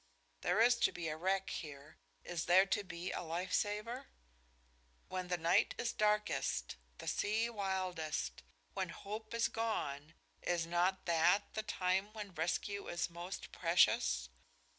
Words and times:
There 0.41 0.59
is 0.59 0.77
to 0.77 0.91
be 0.91 1.09
a 1.09 1.15
wreck 1.15 1.51
here; 1.51 1.99
is 2.23 2.45
there 2.45 2.65
to 2.65 2.83
be 2.83 3.11
a 3.11 3.21
life 3.21 3.53
saver? 3.53 4.07
When 5.09 5.27
the 5.27 5.37
night 5.37 5.75
is 5.77 5.93
darkest, 5.93 6.75
the 6.97 7.07
sea 7.07 7.51
wildest, 7.51 8.41
when 8.73 8.89
hope 8.89 9.31
is 9.35 9.47
gone, 9.47 10.15
is 10.41 10.65
not 10.65 11.05
that 11.05 11.53
the 11.53 11.61
time 11.61 12.13
when 12.13 12.33
rescue 12.33 12.87
is 12.87 13.11
most 13.11 13.51
precious? 13.51 14.29